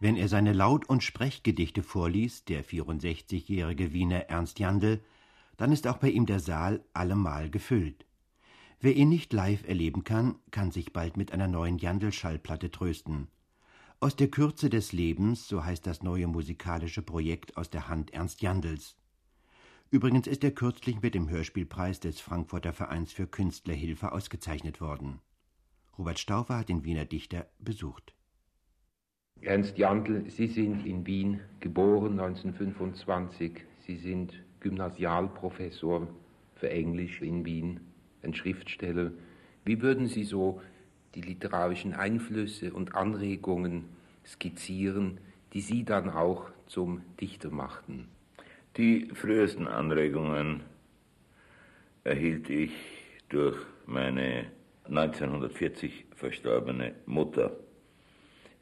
Wenn 0.00 0.16
er 0.16 0.28
seine 0.28 0.52
Laut- 0.52 0.88
und 0.88 1.02
Sprechgedichte 1.02 1.82
vorliest, 1.82 2.48
der 2.48 2.64
64-jährige 2.64 3.92
Wiener 3.92 4.28
Ernst 4.28 4.58
Jandl, 4.58 5.02
dann 5.56 5.72
ist 5.72 5.86
auch 5.86 5.98
bei 5.98 6.10
ihm 6.10 6.26
der 6.26 6.40
Saal 6.40 6.84
allemal 6.92 7.50
gefüllt. 7.50 8.04
Wer 8.80 8.96
ihn 8.96 9.08
nicht 9.08 9.32
live 9.32 9.66
erleben 9.66 10.04
kann, 10.04 10.36
kann 10.50 10.70
sich 10.70 10.92
bald 10.92 11.16
mit 11.16 11.32
einer 11.32 11.48
neuen 11.48 11.78
Jandl-Schallplatte 11.78 12.70
trösten. 12.70 13.28
Aus 14.00 14.16
der 14.16 14.28
Kürze 14.28 14.68
des 14.68 14.92
Lebens, 14.92 15.48
so 15.48 15.64
heißt 15.64 15.86
das 15.86 16.02
neue 16.02 16.26
musikalische 16.26 17.00
Projekt 17.00 17.56
aus 17.56 17.70
der 17.70 17.88
Hand 17.88 18.12
Ernst 18.12 18.42
Jandls. 18.42 18.96
Übrigens 19.90 20.26
ist 20.26 20.44
er 20.44 20.50
kürzlich 20.50 21.00
mit 21.00 21.14
dem 21.14 21.30
Hörspielpreis 21.30 22.00
des 22.00 22.20
Frankfurter 22.20 22.72
Vereins 22.72 23.12
für 23.12 23.26
Künstlerhilfe 23.26 24.12
ausgezeichnet 24.12 24.80
worden. 24.80 25.20
Robert 25.96 26.18
Stauffer 26.18 26.58
hat 26.58 26.68
den 26.68 26.84
Wiener 26.84 27.04
Dichter 27.04 27.48
besucht. 27.58 28.14
Ernst 29.44 29.76
Jandl, 29.76 30.24
Sie 30.30 30.46
sind 30.46 30.86
in 30.86 31.06
Wien 31.06 31.40
geboren 31.60 32.18
1925. 32.18 33.52
Sie 33.80 33.96
sind 33.96 34.32
Gymnasialprofessor 34.60 36.08
für 36.54 36.70
Englisch 36.70 37.20
in 37.20 37.44
Wien, 37.44 37.80
ein 38.22 38.32
Schriftsteller. 38.32 39.10
Wie 39.66 39.82
würden 39.82 40.06
Sie 40.06 40.24
so 40.24 40.62
die 41.14 41.20
literarischen 41.20 41.92
Einflüsse 41.92 42.72
und 42.72 42.94
Anregungen 42.94 43.84
skizzieren, 44.24 45.18
die 45.52 45.60
Sie 45.60 45.84
dann 45.84 46.08
auch 46.08 46.46
zum 46.66 47.02
Dichter 47.20 47.50
machten? 47.50 48.08
Die 48.78 49.10
frühesten 49.12 49.68
Anregungen 49.68 50.62
erhielt 52.02 52.48
ich 52.48 52.72
durch 53.28 53.58
meine 53.84 54.46
1940 54.84 56.06
verstorbene 56.14 56.94
Mutter. 57.04 57.54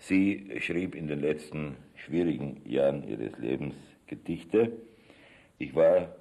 Sie 0.03 0.61
schrieb 0.61 0.97
in 0.97 1.07
den 1.07 1.21
letzten 1.21 1.77
schwierigen 1.95 2.61
Jahren 2.65 3.07
ihres 3.09 3.39
Lebens 3.39 3.75
Gedichte. 4.09 4.73
Ich 5.59 5.75
war 5.77 6.15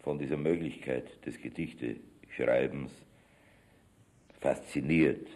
von 0.00 0.18
dieser 0.18 0.36
Möglichkeit 0.36 1.04
des 1.26 1.40
Gedichteschreibens 1.40 2.92
fasziniert 4.40 5.26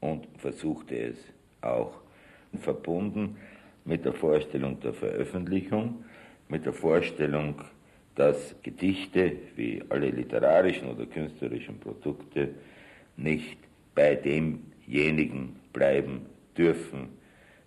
und 0.00 0.26
versuchte 0.36 0.96
es 0.98 1.16
auch 1.60 2.00
verbunden 2.60 3.36
mit 3.84 4.04
der 4.04 4.12
Vorstellung 4.12 4.80
der 4.80 4.94
Veröffentlichung 4.94 6.04
mit 6.48 6.64
der 6.64 6.72
Vorstellung, 6.72 7.62
dass 8.14 8.54
Gedichte 8.62 9.36
wie 9.54 9.82
alle 9.88 10.10
literarischen 10.10 10.88
oder 10.88 11.06
künstlerischen 11.06 11.78
Produkte 11.78 12.50
nicht 13.16 13.58
bei 13.94 14.16
demjenigen 14.16 15.56
bleiben 15.72 16.26
dürfen, 16.58 17.08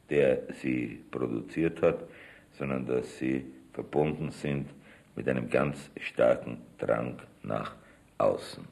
der 0.09 0.42
sie 0.61 1.02
produziert 1.09 1.81
hat, 1.81 2.03
sondern 2.52 2.86
dass 2.86 3.17
sie 3.17 3.45
verbunden 3.73 4.31
sind 4.31 4.67
mit 5.16 5.28
einem 5.28 5.50
ganz 5.50 5.89
starken 6.00 6.58
Drang 6.78 7.20
nach 7.44 7.75
außen. 8.17 8.67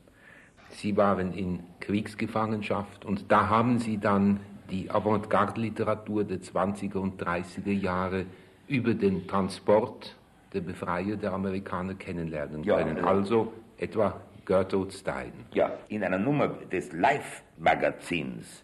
Sie 0.71 0.95
waren 0.97 1.33
in 1.33 1.61
Kriegsgefangenschaft 1.79 3.05
und 3.05 3.31
da 3.31 3.49
haben 3.49 3.79
Sie 3.79 3.97
dann 3.97 4.39
die 4.69 4.89
Avantgarde-Literatur 4.89 6.23
der 6.23 6.37
20er 6.37 6.97
und 6.97 7.21
30er 7.21 7.71
Jahre 7.71 8.25
über 8.67 8.93
den 8.93 9.27
Transport 9.27 10.15
der 10.53 10.61
Befreier 10.61 11.15
der 11.15 11.33
Amerikaner 11.33 11.95
kennenlernen 11.95 12.63
können. 12.63 12.97
Ja, 12.97 13.03
also 13.03 13.53
etwa 13.77 14.21
Gertrude 14.45 14.91
Stein. 14.91 15.33
Ja, 15.53 15.71
in 15.89 16.03
einer 16.03 16.19
Nummer 16.19 16.49
des 16.71 16.91
Live-Magazins, 16.91 18.63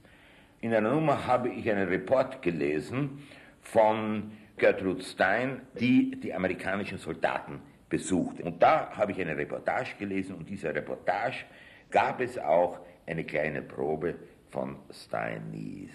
in 0.66 0.74
einer 0.74 0.90
Nummer 0.90 1.28
habe 1.28 1.50
ich 1.50 1.70
einen 1.70 1.88
Report 1.90 2.42
gelesen 2.42 3.24
von 3.62 4.32
Gertrude 4.58 5.04
Stein, 5.04 5.62
die 5.80 6.20
die 6.20 6.34
amerikanischen 6.34 6.98
Soldaten 6.98 7.62
besucht. 7.88 8.42
Und 8.42 8.64
da 8.64 8.90
habe 8.98 9.12
ich 9.12 9.22
eine 9.22 9.38
Reportage 9.38 9.92
gelesen 10.00 10.34
und 10.34 10.50
dieser 10.50 10.74
Reportage 10.74 11.46
gab 11.92 12.20
es 12.20 12.40
auch 12.40 12.80
eine 13.06 13.24
kleine 13.24 13.62
Probe 13.62 14.16
von 14.50 14.78
Steinis. 14.90 15.92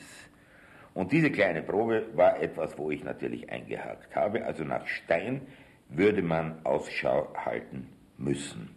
Und 0.95 1.11
diese 1.11 1.33
kleine 1.33 1.63
Probe 1.63 2.07
war 2.15 2.41
etwas, 2.41 2.79
wo 2.79 2.93
ich 2.93 3.03
natürlich 3.03 3.51
eingehakt 3.51 4.15
habe. 4.15 4.45
Also 4.45 4.63
nach 4.63 4.87
Stein 4.87 5.41
würde 5.89 6.23
man 6.23 6.65
Ausschau 6.65 7.35
halten 7.35 7.89
müssen. 8.19 8.77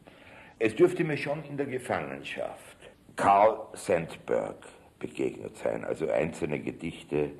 Es 0.58 0.76
dürfte 0.76 1.04
mir 1.04 1.18
schon 1.18 1.44
in 1.44 1.56
der 1.56 1.68
Gefangenschaft 1.68 2.78
Karl 3.16 3.68
Sandberg 3.74 4.58
begegnet 5.04 5.58
sein, 5.58 5.84
also 5.84 6.10
einzelne 6.10 6.60
Gedichte 6.60 7.32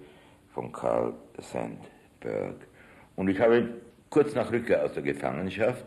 von 0.54 0.72
Karl 0.74 1.14
Sandberg. 1.40 2.68
Und 3.16 3.30
ich 3.30 3.40
habe 3.40 3.70
kurz 4.10 4.36
nach 4.36 4.52
Rückkehr 4.52 4.84
aus 4.84 4.94
der 4.94 5.04
Gefangenschaft, 5.04 5.86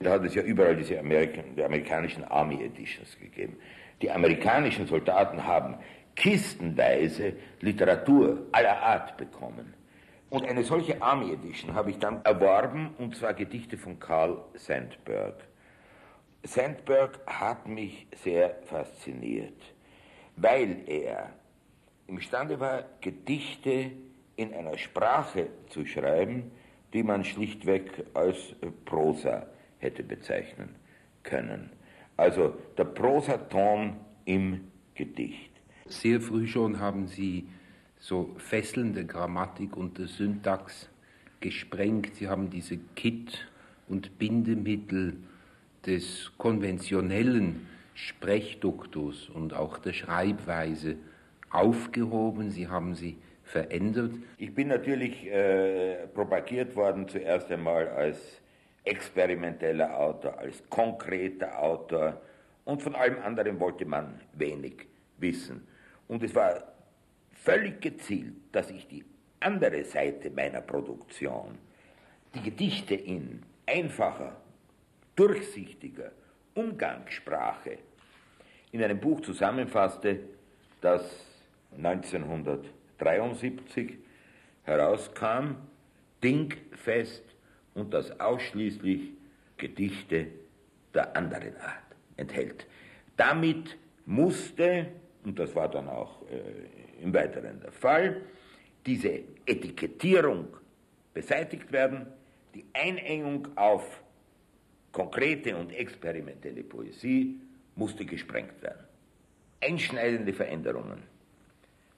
da 0.00 0.12
hat 0.12 0.24
es 0.24 0.34
ja 0.34 0.42
überall 0.42 0.74
diese 0.74 0.98
Amerikan, 0.98 1.44
die 1.54 1.62
amerikanischen 1.62 2.24
Army 2.24 2.64
Editions 2.64 3.18
gegeben. 3.18 3.58
Die 4.00 4.10
amerikanischen 4.10 4.86
Soldaten 4.86 5.44
haben 5.44 5.76
kistenweise 6.16 7.34
Literatur 7.60 8.46
aller 8.52 8.80
Art 8.80 9.16
bekommen. 9.18 9.74
Und 10.30 10.46
eine 10.46 10.62
solche 10.62 11.02
Army 11.02 11.32
Edition 11.32 11.74
habe 11.74 11.90
ich 11.90 11.98
dann 11.98 12.24
erworben, 12.24 12.94
und 12.98 13.16
zwar 13.16 13.34
Gedichte 13.34 13.76
von 13.76 13.98
Karl 14.00 14.38
Sandberg. 14.54 15.34
Sandberg 16.42 17.18
hat 17.26 17.66
mich 17.66 18.06
sehr 18.22 18.56
fasziniert, 18.64 19.60
weil 20.40 20.82
er 20.86 21.30
imstande 22.06 22.58
war, 22.60 22.84
Gedichte 23.00 23.90
in 24.36 24.54
einer 24.54 24.78
Sprache 24.78 25.48
zu 25.68 25.84
schreiben, 25.84 26.50
die 26.92 27.02
man 27.02 27.24
schlichtweg 27.24 28.04
als 28.14 28.54
Prosa 28.84 29.46
hätte 29.78 30.02
bezeichnen 30.02 30.74
können. 31.22 31.70
Also 32.16 32.54
der 32.76 32.84
Prosaton 32.84 33.96
im 34.24 34.68
Gedicht. 34.94 35.50
Sehr 35.86 36.20
früh 36.20 36.46
schon 36.46 36.80
haben 36.80 37.06
Sie 37.06 37.48
so 37.98 38.34
fesselnde 38.38 39.04
Grammatik 39.04 39.76
und 39.76 39.98
der 39.98 40.06
Syntax 40.06 40.88
gesprengt. 41.40 42.14
Sie 42.16 42.28
haben 42.28 42.50
diese 42.50 42.78
Kit- 42.96 43.48
und 43.88 44.18
Bindemittel 44.18 45.16
des 45.86 46.32
konventionellen 46.36 47.66
Sprechduktus 48.06 49.28
und 49.28 49.54
auch 49.54 49.78
der 49.78 49.92
Schreibweise 49.92 50.96
aufgehoben. 51.50 52.50
Sie 52.50 52.68
haben 52.68 52.94
sie 52.94 53.18
verändert. 53.42 54.12
Ich 54.36 54.54
bin 54.54 54.68
natürlich 54.68 55.26
äh, 55.26 56.06
propagiert 56.14 56.76
worden 56.76 57.08
zuerst 57.08 57.50
einmal 57.50 57.88
als 57.88 58.40
experimenteller 58.84 59.98
Autor, 59.98 60.38
als 60.38 60.62
konkreter 60.70 61.60
Autor 61.60 62.20
und 62.64 62.82
von 62.82 62.94
allem 62.94 63.18
anderen 63.18 63.58
wollte 63.58 63.84
man 63.84 64.20
wenig 64.34 64.86
wissen. 65.16 65.66
Und 66.06 66.22
es 66.22 66.34
war 66.34 66.62
völlig 67.32 67.80
gezielt, 67.80 68.34
dass 68.52 68.70
ich 68.70 68.86
die 68.86 69.04
andere 69.40 69.84
Seite 69.84 70.30
meiner 70.30 70.60
Produktion, 70.60 71.58
die 72.34 72.42
Gedichte 72.42 72.94
in 72.94 73.42
einfacher, 73.66 74.36
durchsichtiger 75.16 76.12
Umgangssprache, 76.54 77.78
in 78.72 78.82
einem 78.82 78.98
Buch 78.98 79.20
zusammenfasste, 79.20 80.18
das 80.80 81.02
1973 81.76 83.98
herauskam, 84.64 85.54
dingfest 86.22 87.24
und 87.74 87.92
das 87.94 88.20
ausschließlich 88.20 89.12
Gedichte 89.56 90.26
der 90.94 91.16
anderen 91.16 91.56
Art 91.56 91.82
enthält. 92.16 92.66
Damit 93.16 93.76
musste 94.06 94.86
und 95.24 95.38
das 95.38 95.54
war 95.54 95.68
dann 95.68 95.88
auch 95.88 96.22
äh, 96.30 97.02
im 97.02 97.12
Weiteren 97.12 97.60
der 97.60 97.72
Fall, 97.72 98.22
diese 98.86 99.20
Etikettierung 99.44 100.48
beseitigt 101.12 101.70
werden, 101.70 102.06
die 102.54 102.64
Einengung 102.72 103.48
auf 103.56 104.02
konkrete 104.92 105.54
und 105.54 105.72
experimentelle 105.72 106.62
Poesie 106.62 107.38
musste 107.78 108.04
gesprengt 108.04 108.60
werden. 108.60 108.84
Einschneidende 109.60 110.32
Veränderungen 110.32 111.02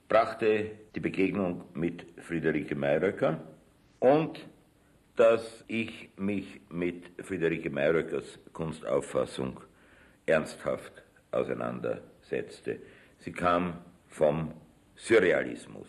brachte 0.08 0.70
die 0.94 1.00
Begegnung 1.00 1.64
mit 1.74 2.04
Friederike 2.22 2.74
Mayröcker 2.74 3.40
und 3.98 4.46
dass 5.16 5.64
ich 5.68 6.10
mich 6.16 6.60
mit 6.70 7.10
Friederike 7.22 7.70
Mayröckers 7.70 8.38
Kunstauffassung 8.52 9.60
ernsthaft 10.26 11.02
auseinandersetzte. 11.30 12.78
Sie 13.18 13.32
kam 13.32 13.78
vom 14.08 14.52
Surrealismus. 14.96 15.88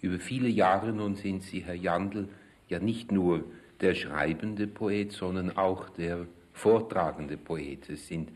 Über 0.00 0.18
viele 0.18 0.48
Jahre 0.48 0.92
nun 0.92 1.14
sind 1.16 1.42
Sie, 1.42 1.60
Herr 1.60 1.74
Jandl, 1.74 2.28
ja 2.68 2.78
nicht 2.78 3.12
nur 3.12 3.44
der 3.80 3.94
schreibende 3.94 4.66
Poet, 4.66 5.12
sondern 5.12 5.56
auch 5.56 5.88
der 5.90 6.26
vortragende 6.52 7.36
Poet. 7.36 7.88
Es 7.88 8.06
sind 8.08 8.30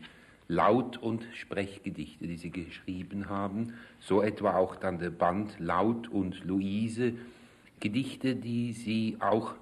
Laut- 0.49 0.97
und 0.97 1.27
Sprechgedichte, 1.35 2.27
die 2.27 2.37
Sie 2.37 2.49
geschrieben 2.49 3.29
haben, 3.29 3.75
so 3.99 4.23
etwa 4.23 4.55
auch 4.55 4.75
dann 4.75 4.97
der 4.97 5.11
Band 5.11 5.59
Laut 5.59 6.07
und 6.07 6.43
Luise, 6.43 7.13
Gedichte, 7.79 8.35
die 8.35 8.73
Sie 8.73 9.17
auch 9.19 9.53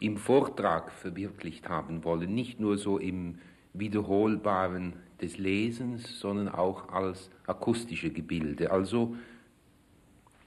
im 0.00 0.16
Vortrag 0.16 0.90
verwirklicht 0.92 1.68
haben 1.68 2.04
wollen, 2.04 2.34
nicht 2.34 2.58
nur 2.58 2.78
so 2.78 2.98
im 2.98 3.38
wiederholbaren 3.74 4.94
des 5.20 5.36
Lesens, 5.36 6.18
sondern 6.20 6.48
auch 6.48 6.88
als 6.88 7.30
akustische 7.46 8.10
Gebilde. 8.10 8.70
Also 8.70 9.14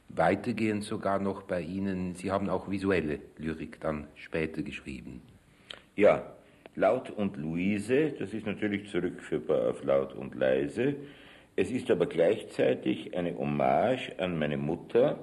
weitergehend 0.10 0.86
sogar 0.86 1.20
noch 1.20 1.44
bei 1.44 1.62
Ihnen, 1.62 2.16
Sie 2.16 2.32
haben 2.32 2.50
auch 2.50 2.70
visuelle 2.70 3.20
Lyrik 3.38 3.80
dann 3.80 4.08
später 4.16 4.64
geschrieben. 4.64 5.22
Ja, 5.96 6.24
Laut 6.78 7.10
und 7.10 7.38
Luise, 7.38 8.12
das 8.12 8.36
ist 8.36 8.46
natürlich 8.46 8.92
zurückführbar 8.92 9.72
auf 9.72 9.84
laut 9.84 10.14
und 10.14 10.36
leise. 10.36 10.94
Es 11.56 11.72
ist 11.72 11.90
aber 11.90 12.06
gleichzeitig 12.06 13.18
eine 13.18 13.36
Hommage 13.36 14.14
an 14.20 14.38
meine 14.38 14.58
Mutter, 14.58 15.18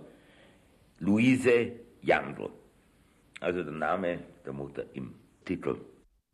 Luise 0.99 1.71
Jandl. 2.03 2.49
Also 3.39 3.63
der 3.63 3.73
Name 3.73 4.19
der 4.45 4.53
Mutter 4.53 4.85
im 4.95 5.15
Titel. 5.45 5.77